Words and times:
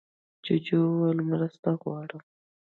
جوجو 0.45 0.79
وویل 0.87 1.19
مرسته 1.31 1.69
غواړم. 1.81 2.21